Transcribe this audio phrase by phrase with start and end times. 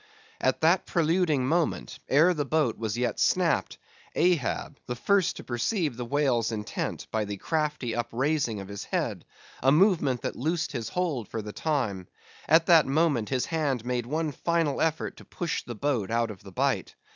[0.39, 3.77] At that preluding moment, ere the boat was yet snapped,
[4.15, 9.25] Ahab, the first to perceive the whale's intent, by the crafty upraising of his head,
[9.61, 12.07] a movement that loosed his hold for the time;
[12.49, 16.31] at that moment his hand had made one final effort to push the boat out
[16.31, 16.95] of the bite.